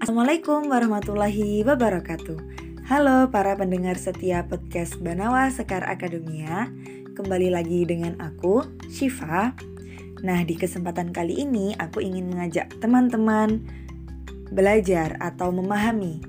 Assalamualaikum 0.00 0.72
warahmatullahi 0.72 1.60
wabarakatuh. 1.60 2.40
Halo 2.88 3.28
para 3.28 3.52
pendengar 3.52 4.00
setia 4.00 4.48
podcast 4.48 4.96
Banawa 4.96 5.52
Sekar 5.52 5.84
Akademia. 5.84 6.72
Kembali 7.12 7.52
lagi 7.52 7.84
dengan 7.84 8.16
aku, 8.16 8.64
Shiva. 8.88 9.52
Nah, 10.24 10.40
di 10.48 10.56
kesempatan 10.56 11.12
kali 11.12 11.44
ini 11.44 11.76
aku 11.76 12.00
ingin 12.00 12.32
mengajak 12.32 12.72
teman-teman 12.80 13.60
belajar 14.48 15.20
atau 15.20 15.52
memahami 15.52 16.24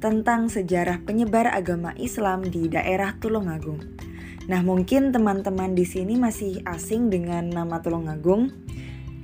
tentang 0.00 0.48
sejarah 0.48 1.04
penyebar 1.04 1.52
agama 1.52 1.92
Islam 2.00 2.40
di 2.40 2.72
daerah 2.72 3.20
Tulungagung. 3.20 3.84
Nah, 4.48 4.64
mungkin 4.64 5.12
teman-teman 5.12 5.76
di 5.76 5.84
sini 5.84 6.16
masih 6.16 6.64
asing 6.64 7.12
dengan 7.12 7.52
nama 7.52 7.84
Tulungagung 7.84 8.48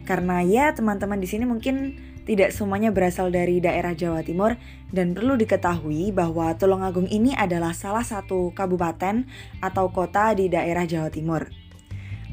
karena 0.04 0.44
ya 0.44 0.76
teman-teman 0.76 1.16
di 1.16 1.28
sini 1.28 1.48
mungkin 1.48 1.96
tidak 2.28 2.52
semuanya 2.52 2.92
berasal 2.92 3.32
dari 3.32 3.56
daerah 3.56 3.96
Jawa 3.96 4.20
Timur 4.20 4.60
dan 4.92 5.16
perlu 5.16 5.40
diketahui 5.40 6.12
bahwa 6.12 6.52
Tulungagung 6.60 7.08
ini 7.08 7.32
adalah 7.32 7.72
salah 7.72 8.04
satu 8.04 8.52
kabupaten 8.52 9.24
atau 9.64 9.88
kota 9.88 10.36
di 10.36 10.52
daerah 10.52 10.84
Jawa 10.84 11.08
Timur. 11.08 11.48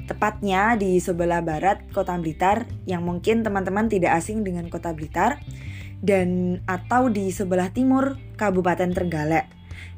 Tepatnya 0.06 0.76
di 0.76 1.00
sebelah 1.00 1.40
barat 1.40 1.82
Kota 1.96 2.14
Blitar 2.20 2.68
yang 2.84 3.08
mungkin 3.08 3.42
teman-teman 3.42 3.88
tidak 3.88 4.20
asing 4.20 4.44
dengan 4.44 4.68
Kota 4.68 4.92
Blitar 4.92 5.40
dan 6.04 6.60
atau 6.68 7.08
di 7.10 7.32
sebelah 7.32 7.72
timur 7.72 8.20
Kabupaten 8.38 8.92
Trenggalek 8.92 9.48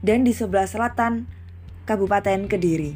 dan 0.05 0.23
di 0.23 0.31
sebelah 0.31 0.69
selatan 0.69 1.27
Kabupaten 1.89 2.45
Kediri. 2.47 2.95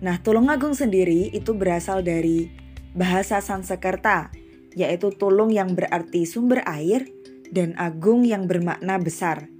Nah, 0.00 0.16
Tulungagung 0.18 0.72
sendiri 0.72 1.28
itu 1.30 1.52
berasal 1.52 2.00
dari 2.00 2.48
bahasa 2.96 3.38
Sansekerta, 3.38 4.32
yaitu 4.74 5.10
tulung 5.14 5.50
yang 5.50 5.74
berarti 5.74 6.26
sumber 6.26 6.62
air 6.66 7.08
dan 7.50 7.74
agung 7.78 8.22
yang 8.22 8.46
bermakna 8.46 8.98
besar. 9.02 9.50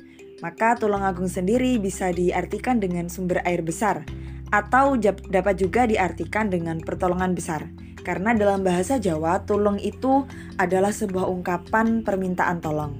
Maka 0.40 0.78
Tulungagung 0.80 1.28
sendiri 1.28 1.76
bisa 1.76 2.08
diartikan 2.14 2.80
dengan 2.80 3.12
sumber 3.12 3.44
air 3.44 3.60
besar 3.60 4.08
atau 4.50 4.98
dapat 5.30 5.54
juga 5.60 5.84
diartikan 5.86 6.48
dengan 6.48 6.80
pertolongan 6.80 7.36
besar. 7.36 7.68
Karena 8.00 8.32
dalam 8.32 8.64
bahasa 8.64 8.96
Jawa, 8.96 9.44
tulung 9.44 9.76
itu 9.76 10.24
adalah 10.56 10.90
sebuah 10.90 11.28
ungkapan 11.28 12.00
permintaan 12.00 12.64
tolong. 12.64 12.96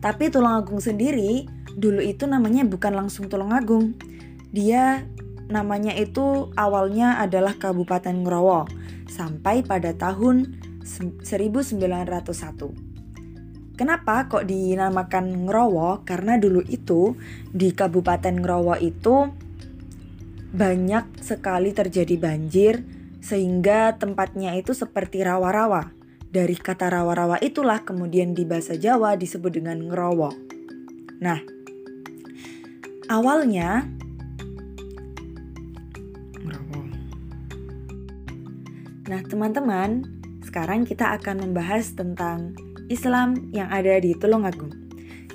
Tapi 0.00 0.32
Tulungagung 0.32 0.80
sendiri 0.80 1.44
dulu 1.76 2.00
itu 2.00 2.24
namanya 2.24 2.62
bukan 2.64 2.94
langsung 2.94 3.26
Tulungagung. 3.26 3.98
Dia 4.54 5.04
namanya 5.50 5.92
itu 5.98 6.54
awalnya 6.54 7.18
adalah 7.18 7.58
Kabupaten 7.58 8.22
Ngrowo 8.22 8.70
sampai 9.10 9.66
pada 9.66 9.90
tahun 9.92 10.69
1901. 10.84 12.90
Kenapa 13.80 14.28
kok 14.28 14.44
dinamakan 14.44 15.48
Ngrowo? 15.48 16.04
Karena 16.04 16.36
dulu 16.36 16.60
itu 16.68 17.16
di 17.48 17.72
Kabupaten 17.72 18.36
Ngrowo 18.36 18.76
itu 18.76 19.32
banyak 20.52 21.24
sekali 21.24 21.72
terjadi 21.72 22.20
banjir 22.20 22.84
sehingga 23.24 23.96
tempatnya 23.96 24.52
itu 24.60 24.76
seperti 24.76 25.24
rawa-rawa. 25.24 25.96
Dari 26.28 26.60
kata 26.60 26.92
rawa-rawa 26.92 27.40
itulah 27.40 27.80
kemudian 27.80 28.36
di 28.36 28.44
bahasa 28.44 28.76
Jawa 28.76 29.16
disebut 29.16 29.56
dengan 29.56 29.80
ngerowo. 29.80 30.28
Nah, 31.24 31.40
awalnya 33.08 33.88
ngerowo. 36.36 36.84
Nah, 39.08 39.20
teman-teman, 39.24 40.19
sekarang 40.50 40.82
kita 40.82 41.14
akan 41.14 41.46
membahas 41.46 41.94
tentang 41.94 42.58
Islam 42.90 43.54
yang 43.54 43.70
ada 43.70 44.02
di 44.02 44.18
Tulungagung. 44.18 44.74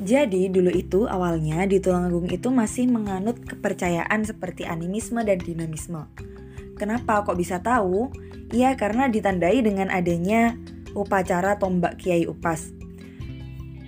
Jadi 0.04 0.52
dulu 0.52 0.68
itu 0.76 1.08
awalnya 1.08 1.64
di 1.64 1.80
Tulungagung 1.80 2.28
itu 2.28 2.52
masih 2.52 2.92
menganut 2.92 3.40
kepercayaan 3.48 4.28
seperti 4.28 4.68
animisme 4.68 5.24
dan 5.24 5.40
dinamisme. 5.40 6.04
Kenapa 6.76 7.24
kok 7.24 7.40
bisa 7.40 7.64
tahu? 7.64 8.12
Ya 8.52 8.76
karena 8.76 9.08
ditandai 9.08 9.64
dengan 9.64 9.88
adanya 9.88 10.60
upacara 10.92 11.56
tombak 11.56 11.96
Kiai 11.96 12.28
Upas. 12.28 12.76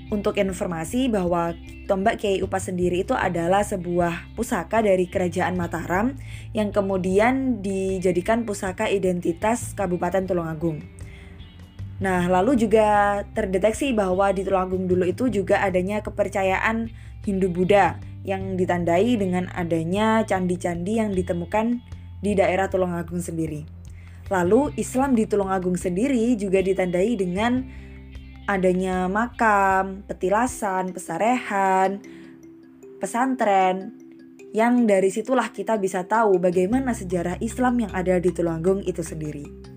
Untuk 0.07 0.39
informasi 0.39 1.11
bahwa 1.11 1.51
tombak 1.91 2.23
Kiai 2.23 2.39
Upas 2.39 2.71
sendiri 2.71 3.03
itu 3.03 3.11
adalah 3.11 3.67
sebuah 3.67 4.31
pusaka 4.39 4.79
dari 4.79 5.11
Kerajaan 5.11 5.59
Mataram 5.59 6.15
yang 6.55 6.71
kemudian 6.71 7.59
dijadikan 7.59 8.47
pusaka 8.47 8.87
identitas 8.87 9.75
Kabupaten 9.75 10.23
Tulungagung. 10.23 10.96
Nah, 11.97 12.29
lalu 12.29 12.53
juga 12.61 13.21
terdeteksi 13.33 13.89
bahwa 13.89 14.29
di 14.29 14.45
Tulungagung 14.45 14.85
dulu 14.85 15.03
itu 15.09 15.33
juga 15.33 15.65
adanya 15.65 16.05
kepercayaan 16.05 16.93
Hindu-Buddha 17.25 17.97
yang 18.21 18.53
ditandai 18.53 19.17
dengan 19.17 19.49
adanya 19.49 20.21
candi-candi 20.21 21.01
yang 21.01 21.15
ditemukan 21.17 21.81
di 22.21 22.37
daerah 22.37 22.69
Tulungagung 22.69 23.17
sendiri. 23.17 23.65
Lalu 24.29 24.77
Islam 24.77 25.17
di 25.17 25.25
Tulungagung 25.25 25.79
sendiri 25.79 26.37
juga 26.37 26.61
ditandai 26.61 27.17
dengan 27.17 27.65
adanya 28.45 29.09
makam, 29.09 30.05
petilasan, 30.05 30.93
pesarehan, 30.93 32.03
pesantren, 33.01 33.97
yang 34.55 34.85
dari 34.85 35.09
situlah 35.09 35.49
kita 35.51 35.75
bisa 35.81 36.05
tahu 36.05 36.39
bagaimana 36.39 36.95
sejarah 36.95 37.41
Islam 37.41 37.87
yang 37.87 37.91
ada 37.91 38.21
di 38.21 38.29
Tulungagung 38.31 38.85
itu 38.85 39.01
sendiri. 39.01 39.76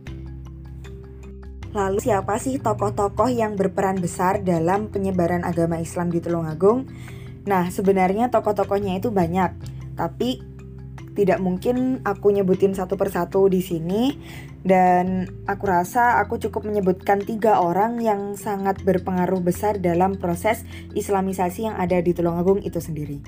Lalu 1.70 2.02
siapa 2.02 2.34
sih 2.42 2.58
tokoh-tokoh 2.58 3.30
yang 3.30 3.54
berperan 3.54 4.02
besar 4.02 4.42
dalam 4.42 4.90
penyebaran 4.90 5.46
agama 5.46 5.78
Islam 5.78 6.10
di 6.10 6.18
Tulungagung? 6.18 6.90
Nah, 7.46 7.70
sebenarnya 7.70 8.26
tokoh-tokohnya 8.34 8.98
itu 8.98 9.14
banyak, 9.14 9.54
tapi 9.94 10.42
tidak 11.14 11.38
mungkin 11.38 12.02
aku 12.02 12.34
nyebutin 12.34 12.74
satu 12.74 12.94
persatu 12.94 13.50
di 13.50 13.62
sini 13.62 14.14
dan 14.62 15.26
aku 15.46 15.64
rasa 15.66 16.18
aku 16.22 16.38
cukup 16.42 16.66
menyebutkan 16.66 17.22
tiga 17.22 17.58
orang 17.62 17.98
yang 18.02 18.34
sangat 18.34 18.82
berpengaruh 18.82 19.42
besar 19.42 19.78
dalam 19.78 20.18
proses 20.18 20.66
islamisasi 20.94 21.70
yang 21.70 21.76
ada 21.78 21.98
di 22.02 22.14
Tulungagung 22.14 22.62
itu 22.66 22.78
sendiri. 22.82 23.22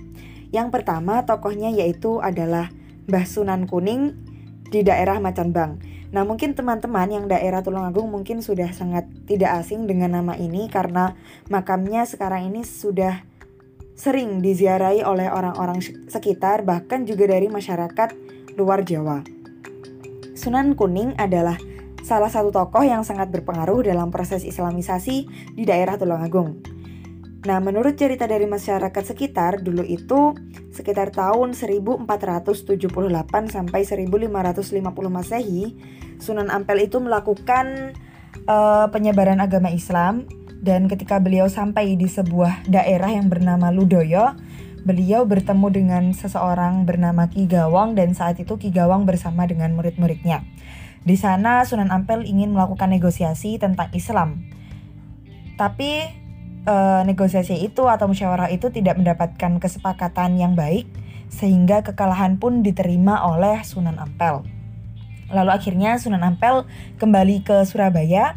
Yang 0.50 0.69
pertama 0.75 1.25
tokohnya 1.25 1.70
yaitu 1.72 2.19
adalah 2.19 2.75
Mbah 3.06 3.26
Sunan 3.26 3.70
Kuning 3.70 4.14
di 4.69 4.82
daerah 4.84 5.19
Macanbang. 5.19 5.91
Nah, 6.12 6.28
mungkin 6.28 6.52
teman-teman 6.52 7.08
yang 7.08 7.24
daerah 7.24 7.64
Tulungagung 7.64 8.12
mungkin 8.12 8.44
sudah 8.44 8.68
sangat 8.76 9.08
tidak 9.24 9.64
asing 9.64 9.88
dengan 9.88 10.12
nama 10.20 10.36
ini 10.36 10.68
karena 10.68 11.16
makamnya 11.48 12.04
sekarang 12.04 12.52
ini 12.52 12.68
sudah 12.68 13.24
sering 13.96 14.44
diziarahi 14.44 15.04
oleh 15.08 15.32
orang-orang 15.32 15.80
sekitar 16.12 16.68
bahkan 16.68 17.08
juga 17.08 17.32
dari 17.32 17.48
masyarakat 17.48 18.12
luar 18.60 18.84
Jawa. 18.84 19.24
Sunan 20.36 20.76
Kuning 20.76 21.16
adalah 21.16 21.56
salah 22.04 22.28
satu 22.28 22.52
tokoh 22.52 22.84
yang 22.84 23.08
sangat 23.08 23.32
berpengaruh 23.32 23.88
dalam 23.88 24.12
proses 24.12 24.44
islamisasi 24.44 25.24
di 25.56 25.64
daerah 25.64 25.96
Tulungagung. 25.96 26.60
Nah, 27.42 27.58
menurut 27.58 27.98
cerita 27.98 28.30
dari 28.30 28.47
masyarakat 28.47 29.03
sekitar, 29.03 29.66
dulu 29.66 29.82
itu 29.82 30.30
sekitar 30.70 31.10
tahun 31.10 31.58
1478 31.58 32.86
sampai 33.50 33.80
1550 33.82 34.30
Masehi, 35.10 35.75
Sunan 36.22 36.54
Ampel 36.54 36.86
itu 36.86 37.02
melakukan 37.02 37.98
uh, 38.47 38.86
penyebaran 38.94 39.42
agama 39.42 39.75
Islam 39.75 40.31
dan 40.62 40.86
ketika 40.86 41.19
beliau 41.19 41.50
sampai 41.50 41.98
di 41.98 42.06
sebuah 42.06 42.70
daerah 42.70 43.10
yang 43.10 43.26
bernama 43.26 43.75
Ludoyo, 43.75 44.38
beliau 44.86 45.26
bertemu 45.26 45.66
dengan 45.75 46.04
seseorang 46.14 46.86
bernama 46.86 47.26
Ki 47.26 47.50
Gawang 47.50 47.98
dan 47.98 48.14
saat 48.14 48.38
itu 48.38 48.54
Ki 48.54 48.70
Gawang 48.70 49.02
bersama 49.02 49.50
dengan 49.50 49.75
murid-muridnya. 49.75 50.47
Di 51.02 51.19
sana 51.19 51.66
Sunan 51.66 51.91
Ampel 51.91 52.22
ingin 52.22 52.55
melakukan 52.55 52.94
negosiasi 52.94 53.58
tentang 53.58 53.90
Islam. 53.90 54.46
Tapi 55.58 56.21
uh, 56.67 57.03
negosiasi 57.06 57.62
itu 57.62 57.87
atau 57.87 58.11
musyawarah 58.11 58.50
itu 58.50 58.70
tidak 58.70 58.99
mendapatkan 58.99 59.59
kesepakatan 59.59 60.38
yang 60.38 60.55
baik 60.55 60.87
sehingga 61.32 61.81
kekalahan 61.81 62.37
pun 62.37 62.61
diterima 62.61 63.25
oleh 63.25 63.64
Sunan 63.64 63.97
Ampel. 63.97 64.44
Lalu 65.32 65.50
akhirnya 65.50 65.97
Sunan 65.97 66.20
Ampel 66.20 66.69
kembali 67.00 67.41
ke 67.41 67.64
Surabaya 67.64 68.37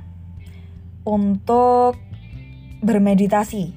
untuk 1.04 2.00
bermeditasi. 2.80 3.76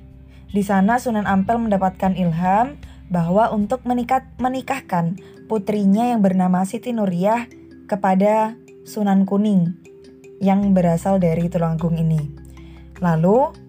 Di 0.49 0.62
sana 0.65 1.03
Sunan 1.03 1.27
Ampel 1.27 1.59
mendapatkan 1.59 2.15
ilham 2.15 2.79
bahwa 3.11 3.50
untuk 3.50 3.83
menikah, 3.85 4.25
menikahkan 4.39 5.19
putrinya 5.50 6.15
yang 6.15 6.23
bernama 6.23 6.62
Siti 6.62 6.95
Nuriyah 6.95 7.50
kepada 7.91 8.55
Sunan 8.87 9.27
Kuning 9.27 9.77
yang 10.39 10.73
berasal 10.73 11.19
dari 11.19 11.50
Tulungagung 11.50 11.99
ini. 11.99 12.23
Lalu 13.03 13.68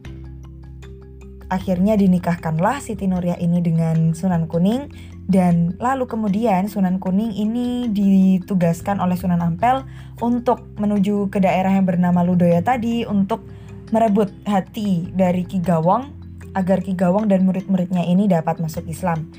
Akhirnya 1.50 1.98
dinikahkanlah 1.98 2.78
Siti 2.78 3.10
Nuriyah 3.10 3.42
ini 3.42 3.58
dengan 3.58 4.14
Sunan 4.14 4.46
Kuning 4.46 4.94
dan 5.26 5.74
lalu 5.82 6.06
kemudian 6.06 6.70
Sunan 6.70 7.02
Kuning 7.02 7.34
ini 7.34 7.90
ditugaskan 7.90 9.02
oleh 9.02 9.18
Sunan 9.18 9.42
Ampel 9.42 9.82
untuk 10.22 10.62
menuju 10.78 11.34
ke 11.34 11.42
daerah 11.42 11.74
yang 11.74 11.90
bernama 11.90 12.22
Ludoya 12.22 12.62
tadi 12.62 13.02
untuk 13.02 13.50
merebut 13.90 14.30
hati 14.46 15.10
dari 15.10 15.42
Ki 15.42 15.58
Gawang 15.58 16.14
agar 16.54 16.86
Ki 16.86 16.94
Gawang 16.94 17.26
dan 17.26 17.50
murid-muridnya 17.50 18.06
ini 18.06 18.30
dapat 18.30 18.62
masuk 18.62 18.86
Islam. 18.86 19.34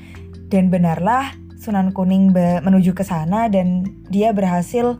Dan 0.51 0.67
benarlah 0.67 1.31
Sunan 1.63 1.95
Kuning 1.95 2.35
menuju 2.35 2.91
ke 2.91 3.07
sana 3.07 3.47
dan 3.47 3.87
dia 4.11 4.35
berhasil 4.35 4.99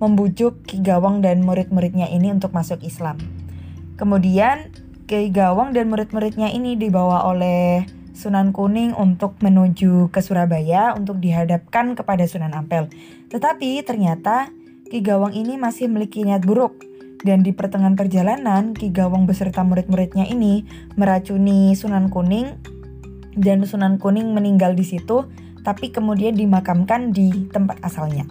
membujuk 0.00 0.64
Ki 0.64 0.80
Gawang 0.80 1.20
dan 1.20 1.44
murid-muridnya 1.44 2.08
ini 2.08 2.32
untuk 2.32 2.56
masuk 2.56 2.80
Islam. 2.80 3.20
Kemudian 4.00 4.72
Ki 5.06 5.30
Gawang 5.30 5.70
dan 5.70 5.86
murid-muridnya 5.86 6.50
ini 6.50 6.74
dibawa 6.74 7.30
oleh 7.30 7.86
Sunan 8.10 8.50
Kuning 8.50 8.90
untuk 8.90 9.38
menuju 9.38 10.10
ke 10.10 10.18
Surabaya 10.18 10.98
untuk 10.98 11.22
dihadapkan 11.22 11.94
kepada 11.94 12.26
Sunan 12.26 12.50
Ampel. 12.58 12.90
Tetapi 13.30 13.86
ternyata 13.86 14.50
Ki 14.90 14.98
Gawang 15.06 15.30
ini 15.30 15.54
masih 15.54 15.86
memiliki 15.86 16.26
niat 16.26 16.42
buruk 16.42 16.82
dan 17.22 17.46
di 17.46 17.54
pertengahan 17.54 17.94
perjalanan, 17.94 18.74
Ki 18.74 18.90
Gawang 18.90 19.30
beserta 19.30 19.62
murid-muridnya 19.62 20.26
ini 20.26 20.66
meracuni 20.98 21.78
Sunan 21.78 22.10
Kuning 22.10 22.58
dan 23.38 23.62
Sunan 23.62 24.02
Kuning 24.02 24.34
meninggal 24.34 24.74
di 24.74 24.82
situ, 24.82 25.30
tapi 25.62 25.94
kemudian 25.94 26.34
dimakamkan 26.34 27.14
di 27.14 27.46
tempat 27.54 27.78
asalnya. 27.86 28.26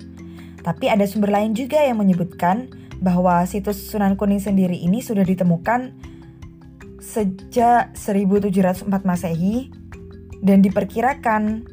Tapi 0.60 0.92
ada 0.92 1.08
sumber 1.08 1.32
lain 1.40 1.56
juga 1.56 1.80
yang 1.80 2.04
menyebutkan 2.04 2.68
bahwa 3.00 3.48
situs 3.48 3.80
Sunan 3.80 4.20
Kuning 4.20 4.44
sendiri 4.44 4.76
ini 4.76 5.00
sudah 5.00 5.24
ditemukan 5.24 6.15
sejak 7.06 7.94
1704 7.94 8.90
Masehi 9.06 9.70
dan 10.42 10.66
diperkirakan 10.66 11.70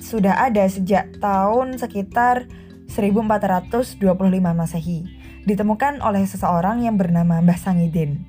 sudah 0.00 0.48
ada 0.48 0.64
sejak 0.64 1.20
tahun 1.20 1.76
sekitar 1.76 2.48
1425 2.88 4.00
Masehi 4.40 5.04
ditemukan 5.44 6.00
oleh 6.00 6.24
seseorang 6.24 6.82
yang 6.82 6.96
bernama 6.96 7.44
Mbah 7.44 7.60
Sangidin. 7.60 8.24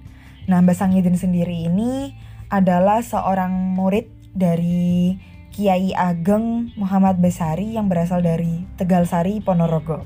Nah, 0.52 0.60
Mbah 0.60 0.76
Sangidin 0.76 1.16
sendiri 1.16 1.66
ini 1.72 2.14
adalah 2.52 3.02
seorang 3.02 3.74
murid 3.74 4.12
dari 4.36 5.18
Kiai 5.50 5.98
Ageng 5.98 6.78
Muhammad 6.78 7.18
Besari 7.18 7.74
yang 7.74 7.90
berasal 7.90 8.22
dari 8.22 8.70
Tegalsari, 8.78 9.42
Ponorogo. 9.42 10.06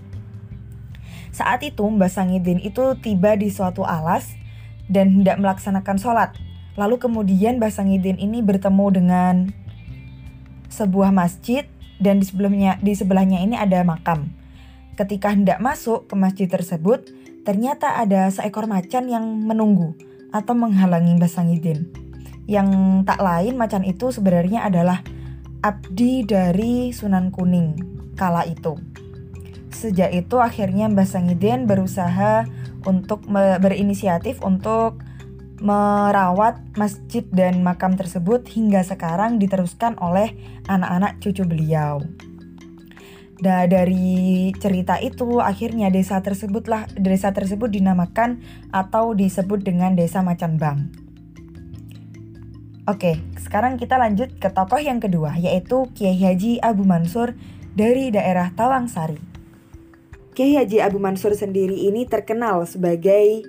Saat 1.31 1.63
itu 1.67 1.83
Mbah 1.83 2.11
Sangidin 2.11 2.59
itu 2.63 2.95
tiba 2.99 3.35
di 3.35 3.51
suatu 3.51 3.83
alas 3.87 4.40
dan 4.91 5.23
hendak 5.23 5.39
melaksanakan 5.39 5.97
sholat. 5.97 6.35
Lalu 6.75 6.99
kemudian 6.99 7.57
Mbah 7.57 7.71
Sangidin 7.71 8.19
ini 8.19 8.43
bertemu 8.43 8.85
dengan 8.91 9.35
sebuah 10.67 11.15
masjid 11.15 11.67
dan 12.03 12.19
di 12.19 12.25
sebelahnya 12.27 12.79
di 12.83 12.93
sebelahnya 12.95 13.39
ini 13.39 13.55
ada 13.55 13.83
makam. 13.87 14.31
Ketika 14.99 15.31
hendak 15.31 15.63
masuk 15.63 16.11
ke 16.11 16.15
masjid 16.19 16.47
tersebut, 16.51 17.07
ternyata 17.47 17.97
ada 17.97 18.27
seekor 18.27 18.67
macan 18.67 19.07
yang 19.07 19.23
menunggu 19.23 19.95
atau 20.35 20.53
menghalangi 20.55 21.15
Mbah 21.15 21.31
Sangidin. 21.31 21.87
Yang 22.47 22.69
tak 23.07 23.19
lain 23.23 23.55
macan 23.55 23.87
itu 23.87 24.11
sebenarnya 24.11 24.67
adalah 24.67 25.03
abdi 25.63 26.27
dari 26.27 26.91
Sunan 26.91 27.31
Kuning 27.31 27.79
kala 28.19 28.43
itu. 28.47 28.75
Sejak 29.71 30.11
itu 30.11 30.37
akhirnya 30.37 30.91
Mbah 30.91 31.07
Sangidin 31.07 31.65
berusaha 31.65 32.45
untuk 32.85 33.25
berinisiatif 33.61 34.41
untuk 34.41 35.01
merawat 35.61 36.57
masjid 36.73 37.21
dan 37.29 37.61
makam 37.61 37.93
tersebut 37.93 38.49
hingga 38.49 38.81
sekarang 38.81 39.37
diteruskan 39.37 39.93
oleh 40.01 40.33
anak-anak 40.65 41.21
cucu 41.21 41.45
beliau. 41.45 42.01
Nah, 43.41 43.65
dari 43.65 44.53
cerita 44.57 45.01
itu 45.01 45.41
akhirnya 45.41 45.89
desa 45.89 46.21
tersebutlah 46.21 46.85
desa 46.93 47.33
tersebut 47.33 47.73
dinamakan 47.73 48.41
atau 48.69 49.17
disebut 49.17 49.65
dengan 49.65 49.97
Desa 49.97 50.21
Macan 50.21 50.61
Bang. 50.61 50.93
Oke, 52.85 53.17
sekarang 53.41 53.81
kita 53.81 53.97
lanjut 53.97 54.37
ke 54.37 54.49
tokoh 54.49 54.81
yang 54.81 55.01
kedua 55.01 55.37
yaitu 55.41 55.89
Kiai 55.97 56.17
Haji 56.17 56.61
Abu 56.61 56.85
Mansur 56.85 57.33
dari 57.73 58.13
daerah 58.13 58.53
Tawangsari. 58.53 59.30
Kiai 60.31 60.55
Haji 60.55 60.79
Abu 60.79 60.95
Mansur 60.95 61.35
sendiri 61.35 61.75
ini 61.75 62.07
terkenal 62.07 62.63
sebagai 62.63 63.43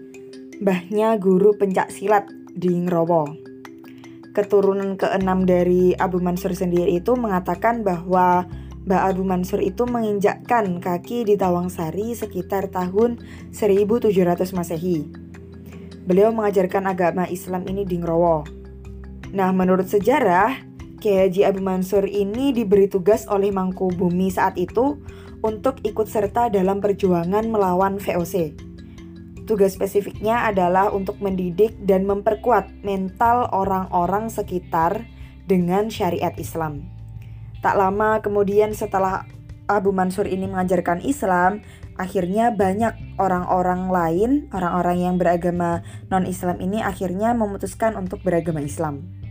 mbahnya 0.58 1.14
guru 1.14 1.54
pencak 1.54 1.94
silat 1.94 2.26
di 2.58 2.74
Ngrowo. 2.74 3.38
Keturunan 4.34 4.98
keenam 4.98 5.46
dari 5.46 5.94
Abu 5.94 6.18
Mansur 6.18 6.50
sendiri 6.58 6.98
itu 6.98 7.14
mengatakan 7.14 7.86
bahwa 7.86 8.50
Mbak 8.82 9.02
Abu 9.14 9.22
Mansur 9.22 9.62
itu 9.62 9.86
menginjakkan 9.86 10.82
kaki 10.82 11.22
di 11.22 11.38
Tawangsari 11.38 12.18
sekitar 12.18 12.66
tahun 12.74 13.22
1700 13.54 14.10
Masehi. 14.50 15.06
Beliau 16.02 16.34
mengajarkan 16.34 16.90
agama 16.90 17.30
Islam 17.30 17.62
ini 17.70 17.86
di 17.86 18.02
Ngrowo. 18.02 18.42
Nah, 19.30 19.54
menurut 19.54 19.86
sejarah, 19.86 20.71
Kiai 21.02 21.26
Haji 21.26 21.42
Abu 21.42 21.58
Mansur 21.66 22.06
ini 22.06 22.54
diberi 22.54 22.86
tugas 22.86 23.26
oleh 23.26 23.50
Mangku 23.50 23.90
Bumi 23.90 24.30
saat 24.30 24.54
itu 24.54 25.02
untuk 25.42 25.82
ikut 25.82 26.06
serta 26.06 26.46
dalam 26.46 26.78
perjuangan 26.78 27.42
melawan 27.50 27.98
VOC. 27.98 28.54
Tugas 29.42 29.74
spesifiknya 29.74 30.46
adalah 30.46 30.94
untuk 30.94 31.18
mendidik 31.18 31.74
dan 31.82 32.06
memperkuat 32.06 32.86
mental 32.86 33.50
orang-orang 33.50 34.30
sekitar 34.30 35.02
dengan 35.50 35.90
syariat 35.90 36.38
Islam. 36.38 36.86
Tak 37.66 37.74
lama 37.74 38.22
kemudian 38.22 38.70
setelah 38.70 39.26
Abu 39.66 39.90
Mansur 39.90 40.30
ini 40.30 40.46
mengajarkan 40.46 41.02
Islam, 41.02 41.66
akhirnya 41.98 42.54
banyak 42.54 43.18
orang-orang 43.18 43.90
lain, 43.90 44.30
orang-orang 44.54 45.02
yang 45.02 45.14
beragama 45.18 45.82
non-Islam 46.14 46.62
ini 46.62 46.78
akhirnya 46.78 47.34
memutuskan 47.34 47.98
untuk 47.98 48.22
beragama 48.22 48.62
Islam. 48.62 49.21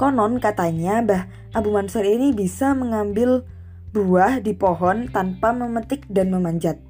Konon 0.00 0.40
katanya 0.40 1.04
Mbah 1.04 1.22
Abu 1.52 1.76
Mansur 1.76 2.08
ini 2.08 2.32
bisa 2.32 2.72
mengambil 2.72 3.44
buah 3.92 4.40
di 4.40 4.56
pohon 4.56 5.12
tanpa 5.12 5.52
memetik 5.52 6.08
dan 6.08 6.32
memanjat. 6.32 6.80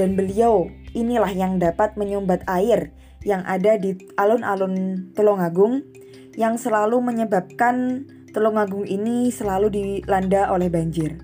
Dan 0.00 0.16
beliau 0.16 0.64
inilah 0.96 1.28
yang 1.28 1.60
dapat 1.60 1.92
menyumbat 2.00 2.40
air 2.48 2.88
yang 3.20 3.44
ada 3.44 3.76
di 3.76 4.00
alun-alun 4.16 5.12
Tulungagung 5.12 5.84
yang 6.32 6.56
selalu 6.56 7.04
menyebabkan 7.04 8.08
Tulungagung 8.32 8.88
ini 8.88 9.28
selalu 9.28 9.68
dilanda 9.68 10.48
oleh 10.56 10.72
banjir. 10.72 11.20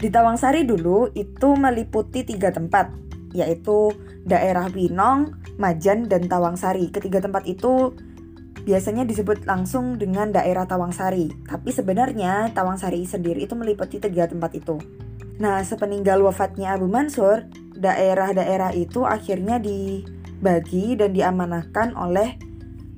Di 0.00 0.08
Tawangsari 0.08 0.64
dulu 0.64 1.12
itu 1.12 1.52
meliputi 1.52 2.24
tiga 2.24 2.48
tempat, 2.48 2.96
yaitu 3.36 3.92
daerah 4.24 4.72
Winong, 4.72 5.36
Majan, 5.60 6.08
dan 6.08 6.24
Tawangsari. 6.32 6.88
Ketiga 6.88 7.20
tempat 7.20 7.44
itu 7.44 7.92
biasanya 8.66 9.06
disebut 9.06 9.46
langsung 9.46 9.94
dengan 9.96 10.34
daerah 10.34 10.66
Tawangsari, 10.66 11.46
tapi 11.46 11.70
sebenarnya 11.70 12.50
Tawangsari 12.50 13.06
sendiri 13.06 13.46
itu 13.46 13.54
meliputi 13.54 14.02
tiga 14.02 14.26
tempat 14.26 14.58
itu. 14.58 14.82
Nah, 15.38 15.62
sepeninggal 15.62 16.18
wafatnya 16.26 16.74
Abu 16.74 16.90
Mansur, 16.90 17.46
daerah-daerah 17.78 18.74
itu 18.74 19.06
akhirnya 19.06 19.62
dibagi 19.62 20.98
dan 20.98 21.14
diamanahkan 21.14 21.94
oleh 21.94 22.34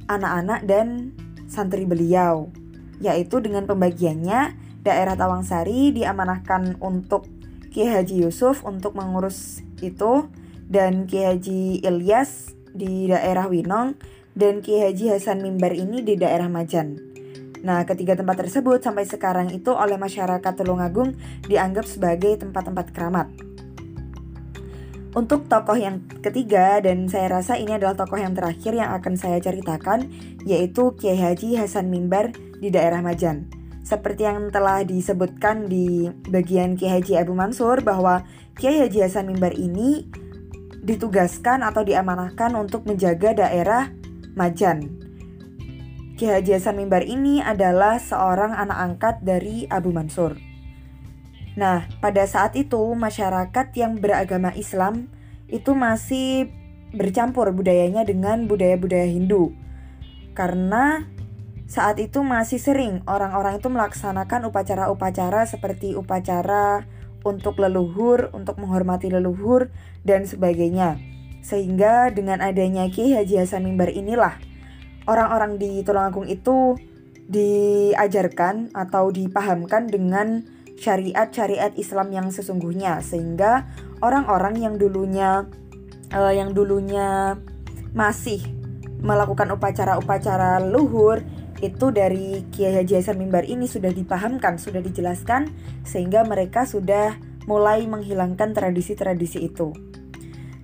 anak-anak 0.09 0.65
dan 0.65 1.13
santri 1.45 1.85
beliau 1.85 2.49
yaitu 2.99 3.39
dengan 3.39 3.67
pembagiannya 3.67 4.59
daerah 4.83 5.15
Tawangsari 5.15 5.95
diamanahkan 5.95 6.83
untuk 6.83 7.27
Ki 7.71 7.87
Haji 7.87 8.27
Yusuf 8.27 8.67
untuk 8.67 8.99
mengurus 8.99 9.63
itu 9.79 10.27
dan 10.67 11.07
Ki 11.07 11.23
Haji 11.23 11.85
Ilyas 11.85 12.55
di 12.75 13.07
daerah 13.11 13.47
Winong 13.47 13.99
dan 14.39 14.63
Ki 14.63 14.79
Haji 14.79 15.19
Hasan 15.19 15.43
Mimbar 15.43 15.75
ini 15.75 15.99
di 16.07 16.15
daerah 16.15 16.47
Majan. 16.47 16.95
Nah, 17.67 17.83
ketiga 17.83 18.15
tempat 18.15 18.39
tersebut 18.39 18.79
sampai 18.79 19.03
sekarang 19.03 19.51
itu 19.51 19.75
oleh 19.75 19.99
masyarakat 19.99 20.55
Tulungagung 20.55 21.19
dianggap 21.51 21.91
sebagai 21.91 22.39
tempat-tempat 22.39 22.95
keramat. 22.95 23.27
Untuk 25.19 25.51
tokoh 25.51 25.75
yang 25.75 26.07
ketiga 26.23 26.79
dan 26.79 27.11
saya 27.11 27.43
rasa 27.43 27.59
ini 27.59 27.75
adalah 27.75 27.99
tokoh 27.99 28.23
yang 28.23 28.39
terakhir 28.39 28.79
yang 28.79 28.95
akan 28.95 29.19
saya 29.19 29.43
ceritakan 29.43 30.07
yaitu 30.47 30.95
Kiai 30.95 31.19
Haji 31.19 31.59
Hasan 31.59 31.91
Mimbar 31.91 32.31
di 32.63 32.71
daerah 32.71 33.03
Majan. 33.03 33.51
Seperti 33.83 34.23
yang 34.23 34.55
telah 34.55 34.87
disebutkan 34.87 35.67
di 35.67 36.07
bagian 36.31 36.79
Kiai 36.79 37.03
Haji 37.03 37.19
Abu 37.19 37.35
Mansur 37.35 37.83
bahwa 37.83 38.23
Kiai 38.55 38.79
Haji 38.87 39.03
Hasan 39.03 39.27
Mimbar 39.27 39.59
ini 39.59 40.07
ditugaskan 40.87 41.67
atau 41.67 41.83
diamanahkan 41.83 42.55
untuk 42.55 42.87
menjaga 42.87 43.35
daerah 43.35 43.98
Majan. 44.39 44.87
Kiai 46.15 46.39
Haji 46.39 46.55
Hasan 46.55 46.79
Mimbar 46.79 47.03
ini 47.03 47.43
adalah 47.43 47.99
seorang 47.99 48.55
anak 48.55 48.79
angkat 48.79 49.15
dari 49.27 49.67
Abu 49.67 49.91
Mansur. 49.91 50.39
Nah, 51.59 51.91
pada 51.99 52.23
saat 52.23 52.55
itu 52.55 52.79
masyarakat 52.95 53.67
yang 53.75 53.99
beragama 53.99 54.55
Islam 54.55 55.11
itu 55.51 55.75
masih 55.75 56.55
bercampur 56.95 57.51
budayanya 57.51 58.07
dengan 58.07 58.47
budaya-budaya 58.47 59.11
Hindu. 59.11 59.59
Karena 60.39 61.03
saat 61.67 61.99
itu 61.99 62.23
masih 62.23 62.63
sering 62.63 63.03
orang-orang 63.11 63.59
itu 63.59 63.67
melaksanakan 63.67 64.47
upacara-upacara 64.55 65.51
seperti 65.51 65.99
upacara 65.99 66.87
untuk 67.27 67.59
leluhur, 67.59 68.31
untuk 68.31 68.63
menghormati 68.63 69.11
leluhur, 69.11 69.75
dan 70.07 70.31
sebagainya. 70.31 71.18
Sehingga 71.41 72.11
dengan 72.13 72.43
adanya 72.45 72.87
Ki 72.91 73.15
Haji 73.15 73.45
Hasan 73.45 73.65
Mimbar 73.65 73.93
inilah 73.93 74.37
orang-orang 75.09 75.57
di 75.57 75.81
Tulungagung 75.81 76.29
itu 76.29 76.77
diajarkan 77.29 78.73
atau 78.73 79.13
dipahamkan 79.13 79.89
dengan 79.89 80.45
syariat-syariat 80.79 81.75
Islam 81.77 82.15
yang 82.15 82.29
sesungguhnya 82.31 83.03
sehingga 83.03 83.67
orang-orang 84.01 84.63
yang 84.63 84.75
dulunya 84.79 85.45
uh, 86.15 86.33
yang 86.33 86.55
dulunya 86.55 87.37
masih 87.93 88.41
melakukan 89.03 89.51
upacara-upacara 89.53 90.63
luhur 90.63 91.21
itu 91.59 91.91
dari 91.91 92.47
Kiai 92.55 92.79
Haji 92.79 93.03
Hasan 93.03 93.19
Mimbar 93.19 93.43
ini 93.43 93.67
sudah 93.67 93.91
dipahamkan, 93.91 94.63
sudah 94.63 94.79
dijelaskan 94.79 95.51
sehingga 95.83 96.23
mereka 96.23 96.63
sudah 96.63 97.19
mulai 97.51 97.83
menghilangkan 97.91 98.55
tradisi-tradisi 98.55 99.43
itu. 99.51 99.75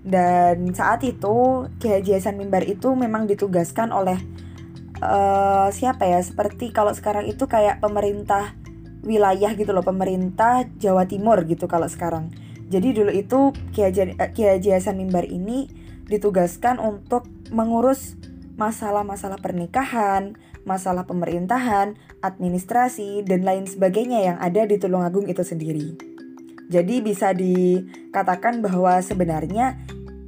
Dan 0.05 0.77
saat 0.77 1.01
itu 1.01 1.65
Kiai 1.81 2.05
Hasan 2.05 2.37
Mimbar 2.37 2.69
itu 2.69 2.93
memang 2.93 3.25
ditugaskan 3.25 3.89
oleh 3.89 4.21
uh, 5.01 5.73
siapa 5.73 6.05
ya? 6.05 6.21
Seperti 6.21 6.77
kalau 6.77 6.93
sekarang 6.93 7.25
itu 7.25 7.49
kayak 7.49 7.81
pemerintah 7.81 8.53
wilayah 9.01 9.53
gitu 9.57 9.73
loh, 9.73 9.85
pemerintah 9.85 10.69
Jawa 10.77 11.09
Timur 11.09 11.41
gitu 11.49 11.65
kalau 11.65 11.89
sekarang. 11.89 12.29
Jadi 12.69 12.97
dulu 12.97 13.13
itu 13.13 13.53
Kiai 13.73 13.93
Haji 13.93 14.69
Hasan 14.73 15.01
Mimbar 15.01 15.25
ini 15.25 15.69
ditugaskan 16.05 16.81
untuk 16.81 17.25
mengurus 17.49 18.17
masalah-masalah 18.61 19.41
pernikahan, 19.41 20.37
masalah 20.65 21.05
pemerintahan, 21.05 21.97
administrasi, 22.25 23.25
dan 23.25 23.45
lain 23.45 23.69
sebagainya 23.69 24.21
yang 24.25 24.37
ada 24.41 24.65
di 24.65 24.81
Tulungagung 24.81 25.29
itu 25.29 25.45
sendiri. 25.45 25.97
Jadi 26.73 27.05
bisa 27.05 27.37
dikatakan 27.37 28.65
bahwa 28.65 28.97
sebenarnya 29.05 29.77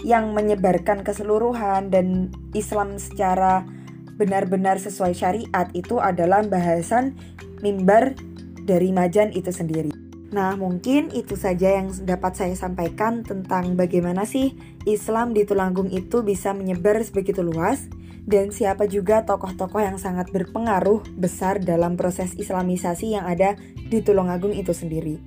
yang 0.07 0.31
menyebarkan 0.39 1.03
keseluruhan 1.03 1.91
dan 1.91 2.31
Islam 2.55 3.03
secara 3.03 3.67
benar-benar 4.15 4.79
sesuai 4.79 5.13
syariat 5.19 5.67
itu 5.75 5.99
adalah 5.99 6.47
bahasan 6.47 7.19
mimbar 7.59 8.15
dari 8.63 8.95
Majan 8.95 9.35
itu 9.35 9.51
sendiri. 9.51 9.91
Nah, 10.31 10.55
mungkin 10.55 11.11
itu 11.11 11.35
saja 11.35 11.83
yang 11.83 11.91
dapat 12.07 12.39
saya 12.39 12.55
sampaikan 12.55 13.27
tentang 13.27 13.75
bagaimana 13.75 14.23
sih 14.27 14.55
Islam 14.87 15.35
di 15.35 15.43
Tulungagung 15.43 15.91
itu 15.91 16.23
bisa 16.23 16.55
menyebar 16.55 17.03
sebegitu 17.03 17.43
luas 17.43 17.87
dan 18.27 18.51
siapa 18.51 18.91
juga 18.91 19.23
tokoh-tokoh 19.23 19.79
yang 19.79 20.03
sangat 20.03 20.35
berpengaruh 20.35 21.03
besar 21.15 21.63
dalam 21.63 21.95
proses 21.95 22.35
islamisasi 22.35 23.15
yang 23.15 23.23
ada 23.27 23.55
di 23.87 24.03
Tulungagung 24.03 24.51
itu 24.51 24.75
sendiri. 24.75 25.23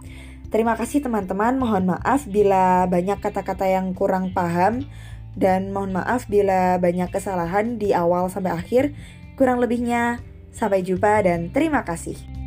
Terima 0.50 0.74
kasih 0.74 1.06
teman-teman, 1.06 1.62
mohon 1.62 1.94
maaf 1.94 2.26
bila 2.26 2.90
banyak 2.90 3.22
kata-kata 3.22 3.70
yang 3.70 3.94
kurang 3.94 4.34
paham 4.34 4.82
dan 5.38 5.70
mohon 5.70 5.94
maaf 5.94 6.26
bila 6.26 6.82
banyak 6.82 7.14
kesalahan 7.14 7.78
di 7.78 7.94
awal 7.94 8.34
sampai 8.34 8.58
akhir. 8.58 8.98
Kurang 9.38 9.62
lebihnya, 9.62 10.18
sampai 10.50 10.82
jumpa 10.82 11.22
dan 11.22 11.54
terima 11.54 11.86
kasih. 11.86 12.39